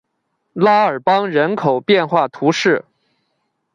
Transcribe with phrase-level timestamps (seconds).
[0.53, 2.83] 拉尔邦人口变化图示